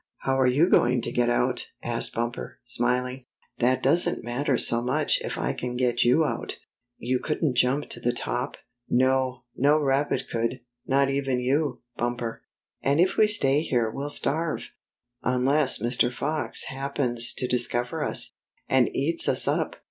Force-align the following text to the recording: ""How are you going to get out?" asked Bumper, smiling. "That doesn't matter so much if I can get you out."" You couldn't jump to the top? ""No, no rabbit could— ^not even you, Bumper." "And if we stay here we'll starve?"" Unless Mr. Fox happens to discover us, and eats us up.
""How 0.25 0.39
are 0.39 0.47
you 0.47 0.67
going 0.67 1.03
to 1.03 1.11
get 1.11 1.29
out?" 1.29 1.67
asked 1.83 2.15
Bumper, 2.15 2.57
smiling. 2.63 3.25
"That 3.59 3.83
doesn't 3.83 4.23
matter 4.23 4.57
so 4.57 4.81
much 4.81 5.19
if 5.23 5.37
I 5.37 5.53
can 5.53 5.75
get 5.77 6.03
you 6.03 6.25
out."" 6.25 6.57
You 6.97 7.19
couldn't 7.19 7.53
jump 7.55 7.87
to 7.91 7.99
the 7.99 8.11
top? 8.11 8.57
""No, 8.89 9.43
no 9.55 9.77
rabbit 9.79 10.23
could— 10.27 10.61
^not 10.91 11.11
even 11.11 11.39
you, 11.39 11.83
Bumper." 11.97 12.41
"And 12.81 12.99
if 12.99 13.15
we 13.15 13.27
stay 13.27 13.61
here 13.61 13.91
we'll 13.91 14.09
starve?"" 14.09 14.69
Unless 15.21 15.83
Mr. 15.83 16.11
Fox 16.11 16.63
happens 16.63 17.31
to 17.33 17.47
discover 17.47 18.03
us, 18.03 18.31
and 18.67 18.89
eats 18.95 19.29
us 19.29 19.47
up. 19.47 19.75